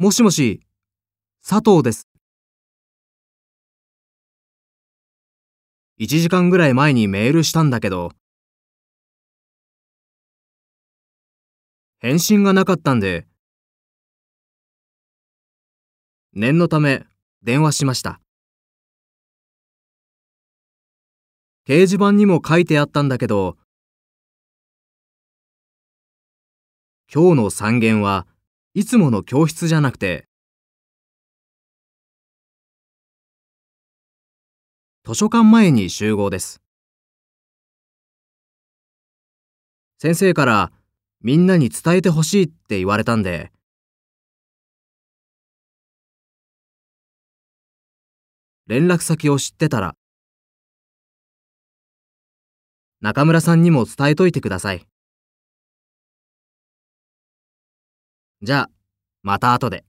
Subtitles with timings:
[0.00, 0.60] もしもし、
[1.44, 2.06] 佐藤です。
[5.98, 8.12] 1時間ぐらい前にメールしたんだけど、
[11.98, 13.26] 返信がなかったんで、
[16.32, 17.04] 念のため
[17.42, 18.20] 電話しました。
[21.66, 23.56] 掲示板にも書いてあったんだけど、
[27.12, 28.28] 今日の3限は
[28.78, 30.28] いつもの教室じゃなくて、
[35.04, 36.62] 図書館前に集合です。
[39.98, 40.70] 先生から
[41.22, 43.50] みんなに伝えてほしいって言われたんで、
[48.68, 49.96] 連絡先を知ってたら、
[53.00, 54.86] 中村さんにも伝えといてください。
[58.40, 58.70] じゃあ、
[59.24, 59.87] また後で。